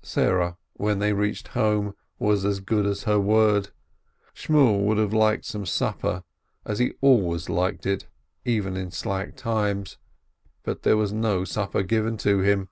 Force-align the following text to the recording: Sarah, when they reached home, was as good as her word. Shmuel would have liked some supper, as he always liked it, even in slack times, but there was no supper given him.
Sarah, 0.00 0.56
when 0.72 1.00
they 1.00 1.12
reached 1.12 1.48
home, 1.48 1.94
was 2.18 2.46
as 2.46 2.60
good 2.60 2.86
as 2.86 3.02
her 3.02 3.20
word. 3.20 3.72
Shmuel 4.34 4.80
would 4.84 4.96
have 4.96 5.12
liked 5.12 5.44
some 5.44 5.66
supper, 5.66 6.24
as 6.64 6.78
he 6.78 6.94
always 7.02 7.50
liked 7.50 7.84
it, 7.84 8.06
even 8.46 8.74
in 8.78 8.90
slack 8.90 9.36
times, 9.36 9.98
but 10.62 10.82
there 10.82 10.96
was 10.96 11.12
no 11.12 11.44
supper 11.44 11.82
given 11.82 12.16
him. 12.16 12.70